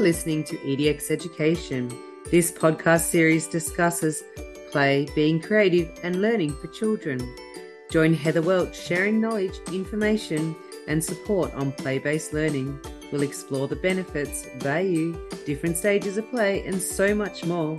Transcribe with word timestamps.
Listening 0.00 0.44
to 0.44 0.56
EDX 0.56 1.10
Education. 1.10 1.94
This 2.30 2.50
podcast 2.50 3.10
series 3.10 3.46
discusses 3.46 4.24
play, 4.72 5.06
being 5.14 5.38
creative, 5.38 5.90
and 6.02 6.22
learning 6.22 6.56
for 6.56 6.68
children. 6.68 7.20
Join 7.90 8.14
Heather 8.14 8.40
Welch 8.40 8.74
sharing 8.74 9.20
knowledge, 9.20 9.60
information, 9.70 10.56
and 10.88 11.04
support 11.04 11.52
on 11.52 11.72
play 11.72 11.98
based 11.98 12.32
learning. 12.32 12.80
We'll 13.12 13.20
explore 13.20 13.68
the 13.68 13.76
benefits, 13.76 14.46
value, 14.56 15.20
different 15.44 15.76
stages 15.76 16.16
of 16.16 16.30
play, 16.30 16.66
and 16.66 16.80
so 16.80 17.14
much 17.14 17.44
more. 17.44 17.76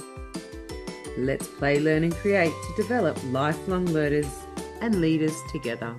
Let's 1.17 1.47
play, 1.47 1.79
learn, 1.79 2.03
and 2.03 2.13
create 2.13 2.53
to 2.53 2.83
develop 2.83 3.17
lifelong 3.31 3.87
learners 3.87 4.29
and 4.79 5.01
leaders 5.01 5.35
together. 5.51 5.95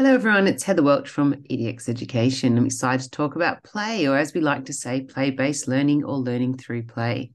Hello, 0.00 0.14
everyone. 0.14 0.48
It's 0.48 0.62
Heather 0.62 0.82
Welch 0.82 1.10
from 1.10 1.34
EDX 1.50 1.86
Education. 1.86 2.56
I'm 2.56 2.64
excited 2.64 3.02
to 3.02 3.10
talk 3.10 3.36
about 3.36 3.62
play, 3.62 4.08
or 4.08 4.16
as 4.16 4.32
we 4.32 4.40
like 4.40 4.64
to 4.64 4.72
say, 4.72 5.02
play 5.02 5.30
based 5.30 5.68
learning 5.68 6.04
or 6.04 6.16
learning 6.16 6.56
through 6.56 6.84
play. 6.84 7.32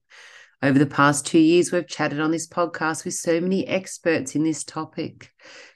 Over 0.63 0.79
the 0.79 0.87
past 0.87 1.27
two 1.27 1.37
years, 1.37 1.71
we've 1.71 1.87
chatted 1.87 2.19
on 2.19 2.31
this 2.31 2.47
podcast 2.47 3.05
with 3.05 3.13
so 3.13 3.39
many 3.39 3.67
experts 3.67 4.33
in 4.33 4.43
this 4.43 4.63
topic, 4.63 5.31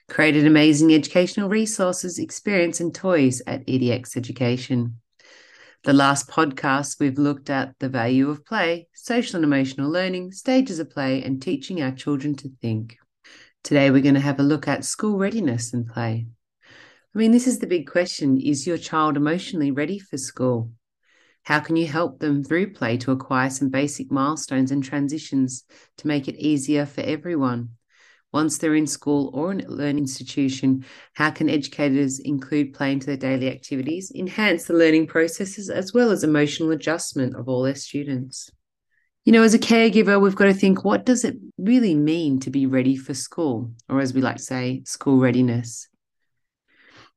created 0.08 0.48
amazing 0.48 0.92
educational 0.92 1.48
resources, 1.48 2.18
experience, 2.18 2.80
and 2.80 2.92
toys 2.92 3.40
at 3.46 3.64
EDX 3.68 4.16
Education. 4.16 4.96
The 5.84 5.92
last 5.92 6.28
podcast, 6.28 6.98
we've 6.98 7.18
looked 7.18 7.50
at 7.50 7.72
the 7.78 7.88
value 7.88 8.28
of 8.30 8.44
play, 8.44 8.88
social 8.94 9.36
and 9.36 9.44
emotional 9.44 9.92
learning, 9.92 10.32
stages 10.32 10.80
of 10.80 10.90
play, 10.90 11.22
and 11.22 11.40
teaching 11.40 11.80
our 11.82 11.92
children 11.92 12.34
to 12.34 12.50
think. 12.60 12.96
Today, 13.62 13.92
we're 13.92 14.02
going 14.02 14.14
to 14.14 14.20
have 14.20 14.40
a 14.40 14.42
look 14.42 14.66
at 14.66 14.84
school 14.84 15.18
readiness 15.18 15.72
and 15.72 15.86
play. 15.86 16.26
I 17.12 17.18
mean, 17.18 17.32
this 17.32 17.48
is 17.48 17.58
the 17.58 17.66
big 17.66 17.90
question 17.90 18.40
Is 18.40 18.68
your 18.68 18.78
child 18.78 19.16
emotionally 19.16 19.72
ready 19.72 19.98
for 19.98 20.16
school? 20.16 20.70
How 21.42 21.58
can 21.58 21.74
you 21.74 21.86
help 21.86 22.20
them 22.20 22.44
through 22.44 22.72
play 22.72 22.98
to 22.98 23.10
acquire 23.10 23.50
some 23.50 23.68
basic 23.68 24.12
milestones 24.12 24.70
and 24.70 24.84
transitions 24.84 25.64
to 25.96 26.06
make 26.06 26.28
it 26.28 26.36
easier 26.36 26.86
for 26.86 27.00
everyone? 27.00 27.70
Once 28.32 28.58
they're 28.58 28.76
in 28.76 28.86
school 28.86 29.32
or 29.34 29.50
in 29.50 29.60
a 29.62 29.68
learning 29.68 30.04
institution, 30.04 30.84
how 31.14 31.32
can 31.32 31.50
educators 31.50 32.20
include 32.20 32.74
play 32.74 32.92
into 32.92 33.06
their 33.06 33.16
daily 33.16 33.50
activities, 33.50 34.12
enhance 34.14 34.66
the 34.66 34.74
learning 34.74 35.08
processes, 35.08 35.68
as 35.68 35.92
well 35.92 36.12
as 36.12 36.22
emotional 36.22 36.70
adjustment 36.70 37.34
of 37.34 37.48
all 37.48 37.62
their 37.62 37.74
students? 37.74 38.52
You 39.24 39.32
know, 39.32 39.42
as 39.42 39.52
a 39.52 39.58
caregiver, 39.58 40.20
we've 40.20 40.36
got 40.36 40.44
to 40.44 40.54
think 40.54 40.84
what 40.84 41.04
does 41.04 41.24
it 41.24 41.36
really 41.58 41.96
mean 41.96 42.38
to 42.40 42.50
be 42.50 42.66
ready 42.66 42.94
for 42.96 43.14
school, 43.14 43.72
or 43.88 44.00
as 44.00 44.14
we 44.14 44.20
like 44.20 44.36
to 44.36 44.42
say, 44.42 44.82
school 44.84 45.18
readiness? 45.18 45.88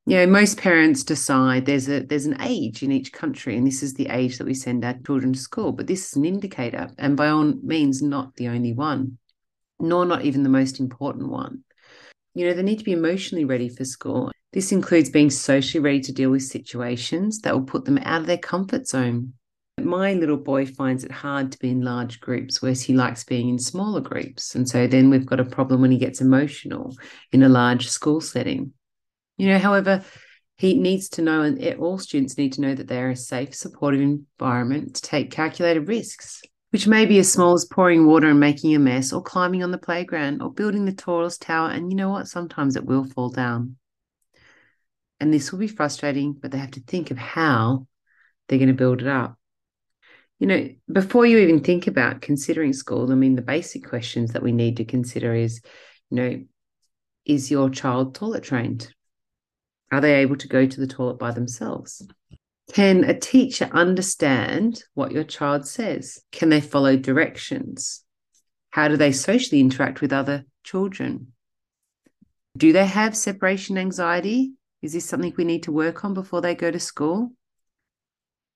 You 0.06 0.18
know 0.18 0.28
most 0.28 0.58
parents 0.58 1.04
decide 1.04 1.66
there's 1.66 1.88
a 1.88 2.02
there's 2.02 2.26
an 2.26 2.42
age 2.42 2.84
in 2.84 2.92
each 2.92 3.14
country 3.14 3.56
and 3.56 3.66
this 3.66 3.82
is 3.82 3.94
the 3.94 4.08
age 4.08 4.38
that 4.38 4.48
we 4.48 4.54
send 4.54 4.84
our 4.84 4.96
children 5.06 5.34
to 5.34 5.40
school 5.40 5.72
but 5.72 5.88
this 5.88 6.08
is 6.08 6.16
an 6.16 6.26
indicator 6.26 6.90
and 6.98 7.16
by 7.16 7.30
all 7.30 7.44
means 7.64 8.02
not 8.02 8.36
the 8.36 8.48
only 8.48 8.74
one 8.74 9.18
nor 9.80 10.06
not 10.06 10.24
even 10.24 10.44
the 10.44 10.50
most 10.50 10.80
important 10.80 11.30
one 11.30 11.64
you 12.34 12.46
know 12.46 12.54
they 12.54 12.64
need 12.64 12.80
to 12.80 12.86
be 12.86 12.92
emotionally 12.92 13.46
ready 13.46 13.70
for 13.70 13.86
school 13.86 14.32
this 14.52 14.72
includes 14.72 15.10
being 15.10 15.30
socially 15.30 15.82
ready 15.82 16.02
to 16.02 16.12
deal 16.12 16.30
with 16.30 16.44
situations 16.44 17.40
that 17.40 17.54
will 17.54 17.64
put 17.64 17.86
them 17.86 17.98
out 18.00 18.22
of 18.22 18.28
their 18.28 18.38
comfort 18.38 18.88
zone 18.88 19.34
my 19.82 20.14
little 20.14 20.38
boy 20.38 20.66
finds 20.68 21.04
it 21.04 21.12
hard 21.12 21.52
to 21.52 21.58
be 21.58 21.70
in 21.70 21.82
large 21.82 22.22
groups, 22.22 22.62
whereas 22.62 22.84
he 22.84 22.94
likes 22.94 23.24
being 23.24 23.50
in 23.50 23.58
smaller 23.58 24.02
groups. 24.02 24.54
And 24.54 24.70
so 24.70 24.86
then 24.86 25.10
we've 25.10 25.26
got 25.26 25.40
a 25.40 25.46
problem 25.46 25.82
when 25.82 25.92
he 25.92 25.98
gets 25.98 26.22
emotional 26.22 26.96
in 27.32 27.42
a 27.42 27.50
large 27.50 27.90
school 27.90 28.22
setting. 28.22 28.72
You 29.38 29.50
know, 29.50 29.60
however, 29.60 30.04
he 30.58 30.76
needs 30.76 31.10
to 31.10 31.22
know, 31.22 31.42
and 31.42 31.62
all 31.80 31.98
students 31.98 32.38
need 32.38 32.54
to 32.54 32.62
know 32.62 32.76
that 32.76 32.88
they're 32.88 33.10
a 33.10 33.16
safe, 33.16 33.56
supportive 33.56 34.02
environment 34.02 34.96
to 34.96 35.02
take 35.02 35.32
calculated 35.32 35.88
risks, 35.88 36.42
which 36.70 36.88
may 36.88 37.06
be 37.06 37.20
as 37.20 37.32
small 37.32 37.54
as 37.54 37.66
pouring 37.66 38.06
water 38.06 38.30
and 38.30 38.40
making 38.40 38.76
a 38.76 38.80
mess, 38.80 39.12
or 39.12 39.22
climbing 39.22 39.64
on 39.64 39.72
the 39.72 39.78
playground, 39.78 40.42
or 40.42 40.54
building 40.54 40.86
the 40.86 40.94
tallest 40.94 41.42
tower. 41.42 41.70
And 41.70 41.92
you 41.92 41.98
know 41.98 42.10
what? 42.10 42.28
Sometimes 42.28 42.76
it 42.76 42.86
will 42.86 43.04
fall 43.04 43.30
down. 43.30 43.78
And 45.20 45.34
this 45.34 45.52
will 45.52 45.60
be 45.60 45.68
frustrating, 45.68 46.34
but 46.34 46.52
they 46.52 46.58
have 46.58 46.72
to 46.72 46.82
think 46.82 47.10
of 47.10 47.18
how 47.18 47.88
they're 48.48 48.60
going 48.60 48.68
to 48.68 48.74
build 48.74 49.02
it 49.02 49.08
up. 49.08 49.38
You 50.40 50.48
know, 50.48 50.70
before 50.92 51.26
you 51.26 51.38
even 51.38 51.64
think 51.64 51.88
about 51.88 52.22
considering 52.22 52.74
school, 52.74 53.12
I 53.12 53.16
mean, 53.16 53.36
the 53.36 53.42
basic 53.42 53.88
questions 53.88 54.34
that 54.34 54.44
we 54.44 54.52
need 54.52 54.78
to 54.78 54.86
consider 54.86 55.34
is, 55.34 55.62
you 56.10 56.18
know, 56.18 56.44
is 57.26 57.50
your 57.50 57.70
child 57.70 58.16
toilet 58.16 58.44
trained? 58.44 58.94
Are 59.94 60.02
they 60.02 60.16
able 60.16 60.38
to 60.38 60.48
go 60.48 60.66
to 60.66 60.80
the 60.80 60.88
toilet 60.88 61.20
by 61.20 61.30
themselves? 61.30 62.02
Can 62.74 63.04
a 63.04 63.14
teacher 63.14 63.70
understand 63.72 64.82
what 64.96 65.12
your 65.12 65.24
child 65.24 65.68
says? 65.68 66.20
Can 66.32 66.50
they 66.50 66.62
follow 66.62 66.98
directions? 66.98 68.04
How 68.72 68.88
do 68.88 68.98
they 68.98 69.12
socially 69.12 69.62
interact 69.62 70.02
with 70.02 70.12
other 70.12 70.46
children? 70.64 71.34
Do 72.58 72.74
they 72.74 72.88
have 72.88 73.16
separation 73.16 73.78
anxiety? 73.78 74.54
Is 74.82 74.94
this 74.94 75.06
something 75.06 75.32
we 75.38 75.44
need 75.44 75.62
to 75.64 75.72
work 75.72 76.04
on 76.04 76.16
before 76.16 76.42
they 76.42 76.56
go 76.56 76.72
to 76.72 76.80
school? 76.80 77.32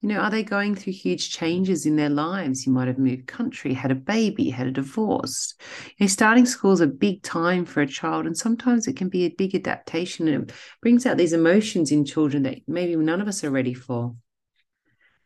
You 0.01 0.09
know, 0.09 0.19
are 0.19 0.29
they 0.29 0.43
going 0.43 0.75
through 0.75 0.93
huge 0.93 1.31
changes 1.31 1.87
in 1.87 1.95
their 1.95 2.09
lives? 2.09 2.67
You 2.67 2.71
might 2.71 2.87
have 2.87 2.99
moved 2.99 3.25
country, 3.25 3.73
had 3.73 3.89
a 3.89 3.95
baby, 3.95 4.51
had 4.51 4.67
a 4.67 4.71
divorce. 4.71 5.55
You 5.97 6.03
know, 6.03 6.07
starting 6.07 6.45
school 6.45 6.71
is 6.71 6.81
a 6.81 6.87
big 6.87 7.23
time 7.23 7.65
for 7.65 7.81
a 7.81 7.87
child, 7.87 8.27
and 8.27 8.37
sometimes 8.37 8.87
it 8.87 8.95
can 8.95 9.09
be 9.09 9.25
a 9.25 9.29
big 9.29 9.55
adaptation 9.55 10.27
and 10.27 10.43
it 10.43 10.55
brings 10.83 11.07
out 11.07 11.17
these 11.17 11.33
emotions 11.33 11.91
in 11.91 12.05
children 12.05 12.43
that 12.43 12.59
maybe 12.67 12.95
none 12.95 13.21
of 13.21 13.27
us 13.27 13.43
are 13.43 13.49
ready 13.49 13.73
for. 13.73 14.15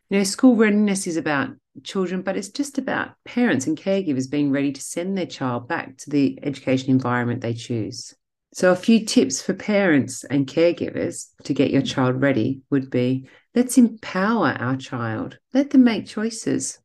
You 0.09 0.19
know, 0.19 0.23
school 0.23 0.55
readiness 0.55 1.05
is 1.05 1.17
about 1.17 1.49
children, 1.83 2.21
but 2.21 2.37
it's 2.37 2.49
just 2.49 2.77
about 2.77 3.11
parents 3.25 3.67
and 3.67 3.77
caregivers 3.77 4.31
being 4.31 4.51
ready 4.51 4.71
to 4.71 4.81
send 4.81 5.17
their 5.17 5.25
child 5.25 5.67
back 5.67 5.97
to 5.97 6.09
the 6.09 6.39
education 6.43 6.91
environment 6.91 7.41
they 7.41 7.53
choose. 7.53 8.13
So, 8.53 8.71
a 8.71 8.75
few 8.75 9.05
tips 9.05 9.41
for 9.41 9.53
parents 9.53 10.23
and 10.25 10.47
caregivers 10.47 11.27
to 11.43 11.53
get 11.53 11.71
your 11.71 11.81
child 11.81 12.21
ready 12.21 12.61
would 12.69 12.89
be 12.89 13.27
let's 13.53 13.77
empower 13.77 14.49
our 14.59 14.77
child, 14.77 15.37
let 15.53 15.71
them 15.71 15.83
make 15.83 16.07
choices, 16.07 16.79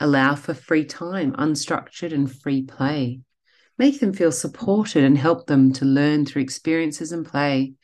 allow 0.00 0.34
for 0.34 0.54
free 0.54 0.84
time, 0.84 1.32
unstructured 1.32 2.12
and 2.12 2.30
free 2.30 2.62
play, 2.62 3.20
make 3.78 4.00
them 4.00 4.12
feel 4.12 4.32
supported 4.32 5.04
and 5.04 5.16
help 5.16 5.46
them 5.46 5.72
to 5.74 5.84
learn 5.84 6.26
through 6.26 6.42
experiences 6.42 7.12
and 7.12 7.26
play. 7.26 7.74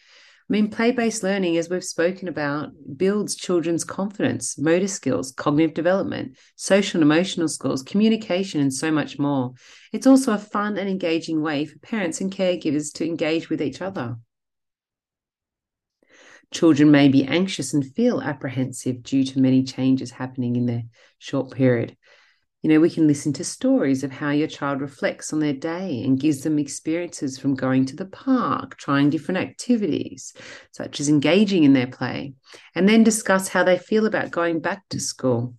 I 0.49 0.53
mean, 0.53 0.71
play 0.71 0.93
based 0.93 1.25
learning, 1.25 1.57
as 1.57 1.69
we've 1.69 1.83
spoken 1.83 2.29
about, 2.29 2.71
builds 2.97 3.35
children's 3.35 3.83
confidence, 3.83 4.57
motor 4.57 4.87
skills, 4.87 5.33
cognitive 5.33 5.75
development, 5.75 6.39
social 6.55 7.01
and 7.01 7.11
emotional 7.11 7.49
skills, 7.49 7.83
communication, 7.83 8.61
and 8.61 8.73
so 8.73 8.93
much 8.93 9.19
more. 9.19 9.55
It's 9.93 10.07
also 10.07 10.33
a 10.33 10.39
fun 10.39 10.79
and 10.79 10.89
engaging 10.89 11.43
way 11.43 11.65
for 11.65 11.79
parents 11.81 12.21
and 12.21 12.33
caregivers 12.33 12.93
to 12.95 13.05
engage 13.05 13.51
with 13.51 13.61
each 13.61 13.83
other. 13.83 14.19
Children 16.53 16.91
may 16.91 17.09
be 17.09 17.25
anxious 17.25 17.75
and 17.75 17.85
feel 17.85 18.21
apprehensive 18.21 19.03
due 19.03 19.25
to 19.25 19.41
many 19.41 19.63
changes 19.65 20.11
happening 20.11 20.57
in 20.57 20.67
their 20.67 20.85
short 21.19 21.51
period. 21.51 21.97
You 22.63 22.71
know, 22.71 22.81
we 22.81 22.91
can 22.91 23.07
listen 23.07 23.33
to 23.35 23.45
stories 23.45 24.03
of 24.03 24.11
how 24.11 24.31
your 24.31 24.49
child 24.49 24.81
reflects 24.81 25.33
on 25.33 25.39
their 25.39 25.53
day 25.53 26.03
and 26.03 26.19
gives 26.19 26.41
them 26.41 26.59
experiences 26.59 27.39
from 27.39 27.55
going 27.55 27.85
to 27.87 27.97
the 27.97 28.07
park, 28.07 28.77
trying 28.77 29.11
different 29.11 29.39
activities, 29.39 30.33
such 30.73 30.99
as 30.99 31.09
engaging 31.09 31.65
in 31.65 31.75
their 31.75 31.87
play, 31.87 32.35
and 32.75 32.89
then 32.89 33.05
discuss 33.05 33.49
how 33.49 33.63
they 33.63 33.79
feel 33.79 34.07
about 34.07 34.31
going 34.31 34.61
back 34.61 34.83
to 34.91 34.99
school. 34.99 35.55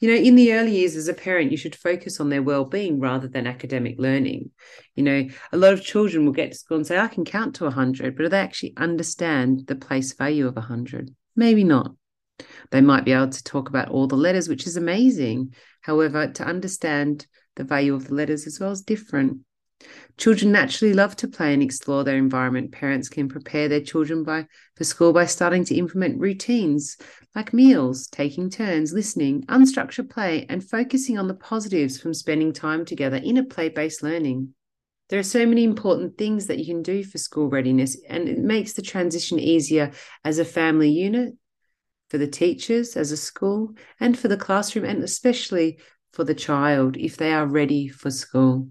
You 0.00 0.10
know, 0.10 0.16
in 0.16 0.34
the 0.34 0.52
early 0.52 0.76
years 0.76 0.94
as 0.94 1.08
a 1.08 1.14
parent, 1.14 1.50
you 1.50 1.56
should 1.56 1.74
focus 1.74 2.20
on 2.20 2.28
their 2.28 2.42
well-being 2.42 3.00
rather 3.00 3.28
than 3.28 3.46
academic 3.46 3.96
learning. 3.98 4.50
You 4.94 5.02
know, 5.02 5.28
a 5.52 5.56
lot 5.56 5.72
of 5.72 5.82
children 5.82 6.26
will 6.26 6.32
get 6.32 6.52
to 6.52 6.58
school 6.58 6.76
and 6.76 6.86
say, 6.86 6.98
I 6.98 7.08
can 7.08 7.24
count 7.24 7.54
to 7.56 7.64
100, 7.64 8.14
but 8.14 8.22
do 8.24 8.28
they 8.28 8.38
actually 8.38 8.74
understand 8.76 9.66
the 9.66 9.76
place 9.76 10.12
value 10.12 10.46
of 10.46 10.56
100? 10.56 11.14
Maybe 11.34 11.64
not. 11.64 11.94
They 12.70 12.82
might 12.82 13.06
be 13.06 13.12
able 13.12 13.30
to 13.30 13.44
talk 13.44 13.68
about 13.68 13.88
all 13.88 14.06
the 14.06 14.16
letters, 14.16 14.48
which 14.48 14.66
is 14.66 14.76
amazing. 14.76 15.54
However, 15.80 16.26
to 16.26 16.44
understand 16.44 17.26
the 17.54 17.64
value 17.64 17.94
of 17.94 18.08
the 18.08 18.14
letters 18.14 18.46
as 18.46 18.60
well 18.60 18.72
is 18.72 18.82
different. 18.82 19.38
Children 20.16 20.52
naturally 20.52 20.94
love 20.94 21.16
to 21.16 21.28
play 21.28 21.52
and 21.52 21.62
explore 21.62 22.02
their 22.02 22.16
environment. 22.16 22.72
Parents 22.72 23.08
can 23.08 23.28
prepare 23.28 23.68
their 23.68 23.82
children 23.82 24.24
by 24.24 24.46
for 24.74 24.84
school 24.84 25.12
by 25.12 25.26
starting 25.26 25.64
to 25.66 25.74
implement 25.74 26.18
routines 26.18 26.96
like 27.36 27.52
meals, 27.52 28.06
taking 28.08 28.48
turns, 28.48 28.94
listening, 28.94 29.42
unstructured 29.42 30.08
play, 30.08 30.46
and 30.48 30.68
focusing 30.68 31.18
on 31.18 31.28
the 31.28 31.34
positives 31.34 32.00
from 32.00 32.14
spending 32.14 32.50
time 32.50 32.82
together 32.84 33.18
in 33.18 33.36
a 33.36 33.44
play-based 33.44 34.02
learning. 34.02 34.54
There 35.10 35.20
are 35.20 35.22
so 35.22 35.44
many 35.44 35.62
important 35.62 36.16
things 36.16 36.46
that 36.46 36.58
you 36.58 36.64
can 36.64 36.82
do 36.82 37.04
for 37.04 37.18
school 37.18 37.50
readiness, 37.50 37.96
and 38.08 38.26
it 38.26 38.38
makes 38.38 38.72
the 38.72 38.80
transition 38.80 39.38
easier 39.38 39.92
as 40.24 40.38
a 40.38 40.46
family 40.46 40.90
unit 40.90 41.34
for 42.08 42.16
the 42.16 42.26
teachers 42.26 42.96
as 42.96 43.12
a 43.12 43.16
school 43.18 43.74
and 44.00 44.18
for 44.18 44.28
the 44.28 44.38
classroom, 44.38 44.86
and 44.86 45.04
especially 45.04 45.78
for 46.14 46.24
the 46.24 46.34
child 46.34 46.96
if 46.96 47.18
they 47.18 47.34
are 47.34 47.46
ready 47.46 47.86
for 47.86 48.10
school. 48.10 48.68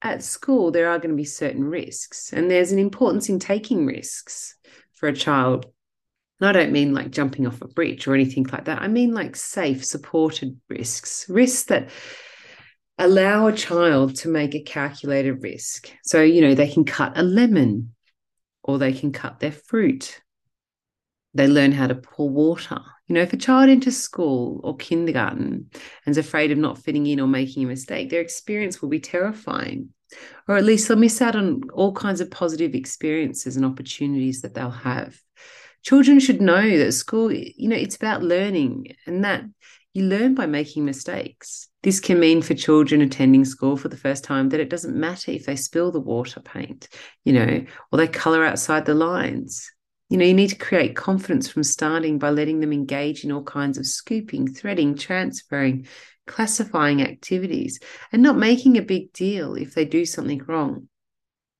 At 0.00 0.22
school, 0.22 0.70
there 0.70 0.88
are 0.90 1.00
going 1.00 1.10
to 1.10 1.16
be 1.16 1.24
certain 1.24 1.64
risks, 1.64 2.32
and 2.32 2.48
there's 2.48 2.70
an 2.70 2.78
importance 2.78 3.28
in 3.28 3.40
taking 3.40 3.84
risks 3.84 4.54
for 4.92 5.08
a 5.08 5.12
child. 5.12 5.66
And 6.40 6.48
I 6.48 6.52
don't 6.52 6.72
mean 6.72 6.92
like 6.92 7.10
jumping 7.10 7.46
off 7.46 7.62
a 7.62 7.68
bridge 7.68 8.06
or 8.06 8.14
anything 8.14 8.44
like 8.44 8.66
that. 8.66 8.82
I 8.82 8.88
mean 8.88 9.14
like 9.14 9.36
safe, 9.36 9.84
supported 9.84 10.60
risks, 10.68 11.26
risks 11.28 11.64
that 11.64 11.90
allow 12.98 13.46
a 13.46 13.52
child 13.52 14.16
to 14.16 14.28
make 14.28 14.54
a 14.54 14.62
calculated 14.62 15.42
risk. 15.42 15.90
So, 16.02 16.22
you 16.22 16.40
know, 16.40 16.54
they 16.54 16.68
can 16.68 16.84
cut 16.84 17.16
a 17.16 17.22
lemon 17.22 17.94
or 18.62 18.78
they 18.78 18.92
can 18.92 19.12
cut 19.12 19.40
their 19.40 19.52
fruit. 19.52 20.20
They 21.34 21.46
learn 21.46 21.72
how 21.72 21.86
to 21.86 21.94
pour 21.94 22.28
water. 22.28 22.80
You 23.06 23.14
know, 23.14 23.22
if 23.22 23.32
a 23.32 23.36
child 23.36 23.68
enters 23.68 23.96
school 23.96 24.60
or 24.64 24.76
kindergarten 24.76 25.70
and 26.04 26.12
is 26.12 26.18
afraid 26.18 26.50
of 26.50 26.58
not 26.58 26.78
fitting 26.78 27.06
in 27.06 27.20
or 27.20 27.28
making 27.28 27.64
a 27.64 27.68
mistake, 27.68 28.10
their 28.10 28.22
experience 28.22 28.80
will 28.80 28.88
be 28.88 29.00
terrifying. 29.00 29.90
Or 30.48 30.56
at 30.56 30.64
least 30.64 30.88
they'll 30.88 30.96
miss 30.96 31.20
out 31.20 31.36
on 31.36 31.62
all 31.72 31.92
kinds 31.92 32.20
of 32.20 32.30
positive 32.30 32.74
experiences 32.74 33.56
and 33.56 33.64
opportunities 33.66 34.42
that 34.42 34.54
they'll 34.54 34.70
have. 34.70 35.20
Children 35.86 36.18
should 36.18 36.42
know 36.42 36.78
that 36.78 36.90
school, 36.90 37.32
you 37.32 37.68
know, 37.68 37.76
it's 37.76 37.94
about 37.94 38.20
learning 38.20 38.96
and 39.06 39.22
that 39.22 39.44
you 39.94 40.02
learn 40.02 40.34
by 40.34 40.44
making 40.44 40.84
mistakes. 40.84 41.68
This 41.84 42.00
can 42.00 42.18
mean 42.18 42.42
for 42.42 42.54
children 42.54 43.02
attending 43.02 43.44
school 43.44 43.76
for 43.76 43.88
the 43.88 43.96
first 43.96 44.24
time 44.24 44.48
that 44.48 44.58
it 44.58 44.68
doesn't 44.68 44.96
matter 44.96 45.30
if 45.30 45.46
they 45.46 45.54
spill 45.54 45.92
the 45.92 46.00
water 46.00 46.40
paint, 46.40 46.88
you 47.24 47.32
know, 47.34 47.64
or 47.92 47.98
they 47.98 48.08
color 48.08 48.44
outside 48.44 48.84
the 48.84 48.96
lines. 48.96 49.70
You 50.10 50.18
know, 50.18 50.24
you 50.24 50.34
need 50.34 50.50
to 50.50 50.56
create 50.56 50.96
confidence 50.96 51.48
from 51.48 51.62
starting 51.62 52.18
by 52.18 52.30
letting 52.30 52.58
them 52.58 52.72
engage 52.72 53.22
in 53.22 53.30
all 53.30 53.44
kinds 53.44 53.78
of 53.78 53.86
scooping, 53.86 54.52
threading, 54.52 54.96
transferring, 54.96 55.86
classifying 56.26 57.00
activities, 57.00 57.78
and 58.10 58.24
not 58.24 58.36
making 58.36 58.76
a 58.76 58.82
big 58.82 59.12
deal 59.12 59.54
if 59.54 59.74
they 59.74 59.84
do 59.84 60.04
something 60.04 60.42
wrong. 60.48 60.88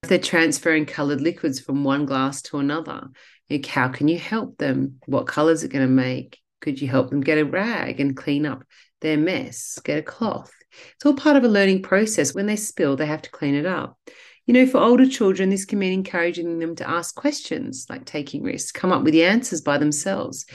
If 0.02 0.08
they're 0.08 0.18
transferring 0.18 0.86
colored 0.86 1.20
liquids 1.20 1.60
from 1.60 1.84
one 1.84 2.06
glass 2.06 2.42
to 2.42 2.58
another, 2.58 3.08
like 3.50 3.66
how 3.66 3.88
can 3.88 4.08
you 4.08 4.18
help 4.18 4.58
them? 4.58 5.00
What 5.06 5.26
colors 5.26 5.64
are 5.64 5.68
going 5.68 5.86
to 5.86 5.92
make? 5.92 6.38
Could 6.60 6.80
you 6.80 6.88
help 6.88 7.10
them 7.10 7.20
get 7.20 7.38
a 7.38 7.44
rag 7.44 8.00
and 8.00 8.16
clean 8.16 8.46
up 8.46 8.64
their 9.00 9.16
mess? 9.16 9.78
Get 9.84 9.98
a 9.98 10.02
cloth. 10.02 10.52
It's 10.94 11.06
all 11.06 11.14
part 11.14 11.36
of 11.36 11.44
a 11.44 11.48
learning 11.48 11.82
process. 11.82 12.34
When 12.34 12.46
they 12.46 12.56
spill, 12.56 12.96
they 12.96 13.06
have 13.06 13.22
to 13.22 13.30
clean 13.30 13.54
it 13.54 13.66
up. 13.66 13.98
You 14.46 14.54
know, 14.54 14.66
for 14.66 14.78
older 14.78 15.08
children, 15.08 15.50
this 15.50 15.64
can 15.64 15.80
mean 15.80 15.92
encouraging 15.92 16.60
them 16.60 16.76
to 16.76 16.88
ask 16.88 17.14
questions, 17.14 17.86
like 17.90 18.04
taking 18.04 18.44
risks, 18.44 18.70
come 18.70 18.92
up 18.92 19.02
with 19.02 19.12
the 19.12 19.24
answers 19.24 19.60
by 19.60 19.76
themselves, 19.76 20.46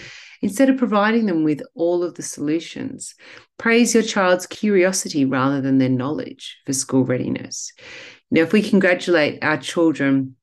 instead 0.41 0.69
of 0.69 0.77
providing 0.77 1.25
them 1.25 1.43
with 1.43 1.61
all 1.75 2.01
of 2.03 2.15
the 2.15 2.23
solutions. 2.23 3.15
Praise 3.57 3.93
your 3.93 4.03
child's 4.03 4.47
curiosity 4.47 5.25
rather 5.25 5.59
than 5.59 5.77
their 5.77 5.89
knowledge 5.89 6.57
for 6.65 6.71
school 6.71 7.03
readiness. 7.03 7.73
Now, 8.31 8.41
if 8.41 8.53
we 8.53 8.61
congratulate 8.61 9.43
our 9.43 9.57
children 9.57 10.37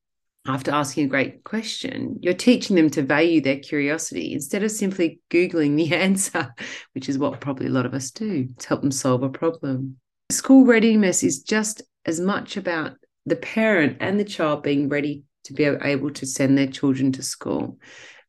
after 0.47 0.71
asking 0.71 1.05
a 1.05 1.09
great 1.09 1.43
question, 1.43 2.17
you're 2.21 2.33
teaching 2.33 2.75
them 2.75 2.89
to 2.91 3.03
value 3.03 3.41
their 3.41 3.59
curiosity 3.59 4.33
instead 4.33 4.63
of 4.63 4.71
simply 4.71 5.19
Googling 5.29 5.75
the 5.75 5.93
answer, 5.95 6.53
which 6.93 7.09
is 7.09 7.17
what 7.17 7.41
probably 7.41 7.67
a 7.67 7.71
lot 7.71 7.85
of 7.85 7.93
us 7.93 8.11
do 8.11 8.47
to 8.47 8.67
help 8.67 8.81
them 8.81 8.91
solve 8.91 9.23
a 9.23 9.29
problem. 9.29 9.97
School 10.31 10.65
readiness 10.65 11.23
is 11.23 11.41
just 11.41 11.81
as 12.05 12.19
much 12.19 12.57
about 12.57 12.93
the 13.25 13.35
parent 13.35 13.97
and 13.99 14.19
the 14.19 14.23
child 14.23 14.63
being 14.63 14.89
ready 14.89 15.23
to 15.43 15.53
be 15.53 15.63
able 15.63 16.11
to 16.11 16.25
send 16.25 16.57
their 16.57 16.67
children 16.67 17.11
to 17.13 17.23
school. 17.23 17.77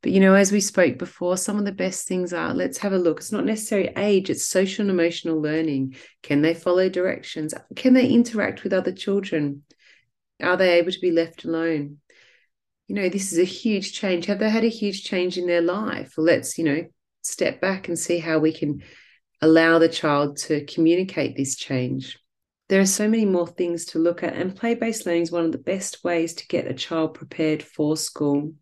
But 0.03 0.13
you 0.13 0.21
know, 0.21 0.35
as 0.35 0.51
we 0.51 0.61
spoke 0.61 0.99
before, 0.99 1.37
some 1.37 1.59
of 1.59 1.67
the 1.67 1.73
best 1.73 2.09
things 2.09 2.33
are 2.33 2.55
let's 2.55 2.79
have 2.79 2.95
a 2.95 2.99
look. 2.99 3.19
It's 3.19 3.33
not 3.33 3.45
necessarily 3.45 3.93
age, 3.97 4.31
it's 4.31 4.47
social 4.47 4.83
and 4.83 4.91
emotional 4.91 5.41
learning. 5.41 5.97
Can 6.23 6.41
they 6.41 6.55
follow 6.55 6.89
directions? 6.89 7.53
Can 7.77 7.93
they 7.93 8.07
interact 8.09 8.65
with 8.65 8.73
other 8.73 8.93
children? 8.93 9.63
Are 10.43 10.57
they 10.57 10.79
able 10.79 10.93
to 10.93 11.01
be 11.01 11.11
left 11.11 11.45
alone? 11.45 11.99
You 12.89 12.97
know, 12.97 13.09
this 13.09 13.33
is 13.33 13.39
a 13.39 13.45
huge 13.45 13.93
change. 13.93 14.27
Have 14.27 14.39
they 14.39 14.51
had 14.51 14.65
a 14.65 14.69
huge 14.69 15.05
change 15.05 15.39
in 15.39 15.47
their 15.47 15.63
life? 15.63 16.15
Let's, 16.17 16.59
you 16.59 16.65
know, 16.65 16.85
step 17.23 17.61
back 17.61 17.89
and 17.89 17.99
see 17.99 18.19
how 18.19 18.39
we 18.39 18.53
can 18.53 18.83
allow 19.41 19.79
the 19.79 19.89
child 19.89 20.37
to 20.39 20.65
communicate 20.67 21.37
this 21.37 21.57
change 21.57 22.19
there 22.71 22.81
are 22.81 22.87
so 22.87 23.09
many 23.09 23.25
more 23.25 23.49
things 23.49 23.85
to 23.87 23.99
look 23.99 24.23
at, 24.23 24.35
and 24.35 24.55
play 24.55 24.77
based 24.77 25.05
learning 25.05 25.23
is 25.23 25.33
one 25.33 25.45
of 25.45 25.51
the 25.51 25.59
best 25.59 26.05
ways 26.05 26.35
to 26.35 26.47
get 26.47 26.69
a 26.69 26.73
child 26.73 27.15
prepared 27.15 27.65
for 27.65 27.97
school. 27.97 28.55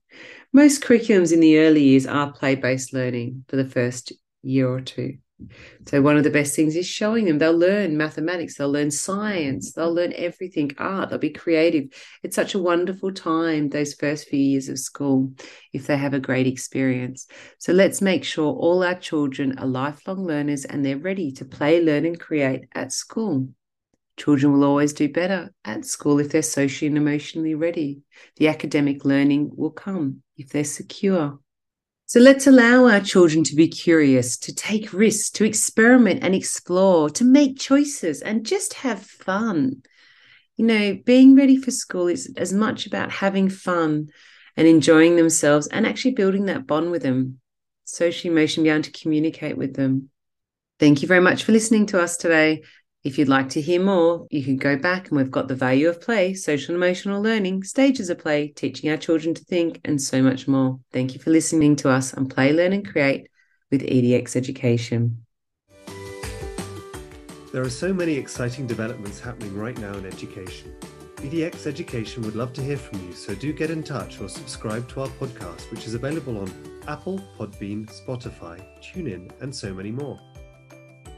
Most 0.51 0.83
curriculums 0.83 1.31
in 1.31 1.41
the 1.41 1.59
early 1.59 1.83
years 1.83 2.07
are 2.07 2.33
play 2.33 2.55
based 2.55 2.95
learning 2.95 3.45
for 3.49 3.57
the 3.57 3.69
first 3.69 4.15
year 4.43 4.67
or 4.67 4.81
two. 4.81 5.19
So, 5.87 6.03
one 6.03 6.17
of 6.17 6.25
the 6.25 6.31
best 6.31 6.55
things 6.55 6.77
is 6.77 6.87
showing 6.87 7.25
them 7.25 7.39
they'll 7.39 7.57
learn 7.57 7.97
mathematics, 7.97 8.57
they'll 8.57 8.71
learn 8.71 8.91
science, 8.91 9.73
they'll 9.73 9.95
learn 9.95 10.13
everything 10.17 10.73
art, 10.79 11.11
they'll 11.11 11.19
be 11.19 11.31
creative. 11.31 11.85
It's 12.23 12.37
such 12.37 12.55
a 12.55 12.59
wonderful 12.59 13.13
time, 13.13 13.69
those 13.69 13.95
first 13.95 14.29
few 14.29 14.39
years 14.39 14.69
of 14.69 14.79
school, 14.79 15.33
if 15.73 15.87
they 15.87 15.97
have 15.97 16.15
a 16.15 16.21
great 16.21 16.47
experience. 16.47 17.27
So, 17.59 17.73
let's 17.73 18.03
make 18.03 18.25
sure 18.25 18.53
all 18.53 18.83
our 18.83 18.97
children 18.97 19.59
are 19.59 19.67
lifelong 19.67 20.27
learners 20.27 20.65
and 20.65 20.85
they're 20.85 20.99
ready 20.99 21.31
to 21.33 21.45
play, 21.45 21.81
learn, 21.81 22.05
and 22.05 22.19
create 22.19 22.67
at 22.75 22.93
school. 22.93 23.49
Children 24.17 24.53
will 24.53 24.65
always 24.65 24.93
do 24.93 25.09
better 25.09 25.55
at 25.65 25.85
school 25.85 26.19
if 26.19 26.31
they're 26.31 26.43
socially 26.43 26.89
and 26.89 26.97
emotionally 26.97 27.55
ready. 27.55 28.03
The 28.37 28.49
academic 28.49 29.05
learning 29.05 29.53
will 29.55 29.71
come 29.71 30.23
if 30.37 30.49
they're 30.49 30.65
secure. 30.65 31.39
So 32.09 32.21
let's 32.21 32.47
allow 32.47 32.87
our 32.87 33.01
children 33.01 33.45
to 33.45 33.55
be 33.55 33.69
curious, 33.69 34.39
to 34.39 34.55
take 34.55 34.95
risks, 34.95 35.29
to 35.33 35.45
experiment 35.45 36.25
and 36.25 36.35
explore, 36.35 37.11
to 37.11 37.23
make 37.23 37.59
choices 37.59 38.23
and 38.23 38.47
just 38.47 38.73
have 38.73 39.03
fun. 39.03 39.83
You 40.57 40.65
know, 40.65 40.99
being 41.05 41.37
ready 41.37 41.59
for 41.59 41.71
school 41.71 42.09
is 42.09 42.33
as 42.39 42.51
much 42.51 42.87
about 42.87 43.11
having 43.11 43.51
fun 43.51 44.09
and 44.57 44.67
enjoying 44.67 45.17
themselves 45.17 45.67
and 45.67 45.87
actually 45.87 46.13
building 46.13 46.47
that 46.47 46.67
bond 46.67 46.91
with 46.93 47.03
them, 47.03 47.41
socially, 47.85 48.33
emotionally, 48.33 48.71
be 48.71 48.73
able 48.73 48.85
to 48.85 48.91
communicate 48.91 49.59
with 49.59 49.77
them. 49.77 50.09
Thank 50.81 51.03
you 51.03 51.09
very 51.09 51.21
much 51.21 51.45
for 51.45 51.53
listening 51.53 51.85
to 51.87 52.01
us 52.01 52.17
today. 52.17 52.63
If 53.05 53.17
you'd 53.17 53.29
like 53.29 53.49
to 53.51 53.61
hear 53.61 53.81
more, 53.81 54.27
you 54.29 54.43
can 54.43 54.57
go 54.57 54.77
back 54.77 55.09
and 55.09 55.17
we've 55.17 55.31
got 55.31 55.47
the 55.47 55.55
value 55.55 55.89
of 55.89 56.01
play, 56.01 56.35
social 56.35 56.75
and 56.75 56.83
emotional 56.83 57.23
learning, 57.23 57.63
stages 57.63 58.11
of 58.11 58.19
play, 58.19 58.49
teaching 58.49 58.91
our 58.91 58.97
children 58.97 59.35
to 59.35 59.45
think, 59.45 59.81
and 59.85 60.03
so 60.03 60.21
much 60.21 60.49
more. 60.49 60.81
Thank 60.93 61.15
you 61.15 61.21
for 61.21 61.31
listening 61.31 61.77
to 61.77 61.91
us 61.91 62.13
on 62.15 62.29
Play, 62.29 62.53
Learn 62.53 62.73
and 62.73 62.87
Create 62.87 63.29
with 63.71 63.83
EDX 63.83 64.35
Education. 64.35 65.25
There 67.53 67.63
are 67.63 67.71
so 67.71 67.95
many 67.95 68.15
exciting 68.15 68.67
developments 68.67 69.21
happening 69.21 69.57
right 69.57 69.79
now 69.79 69.95
in 69.95 70.05
education. 70.05 70.75
EDX 71.19 71.69
Education 71.69 72.25
would 72.25 72.35
love 72.35 72.53
to 72.55 72.63
hear 72.63 72.77
from 72.77 73.01
you, 73.07 73.13
so 73.13 73.33
do 73.35 73.53
get 73.53 73.71
in 73.71 73.85
touch 73.85 74.21
or 74.21 74.29
subscribe 74.29 74.89
to 74.89 75.03
our 75.03 75.09
podcast, 75.09 75.71
which 75.71 75.87
is 75.87 75.95
available 75.95 76.37
on 76.37 76.53
Apple, 76.89 77.21
Podbean, 77.39 77.87
Spotify, 77.87 78.61
TuneIn, 78.83 79.31
and 79.41 79.55
so 79.55 79.73
many 79.73 79.93
more. 79.93 80.19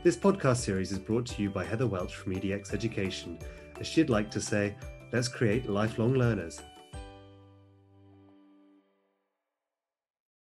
This 0.02 0.16
podcast 0.16 0.56
series 0.56 0.92
is 0.92 0.98
brought 0.98 1.26
to 1.26 1.42
you 1.42 1.50
by 1.50 1.62
Heather 1.62 1.86
Welch 1.86 2.14
from 2.16 2.32
EDX 2.32 2.72
Education, 2.72 3.38
as 3.78 3.86
she'd 3.86 4.08
like 4.08 4.30
to 4.30 4.40
say, 4.40 4.74
let's 5.12 5.28
create 5.28 5.68
lifelong 5.68 6.14
learners. 6.14 6.62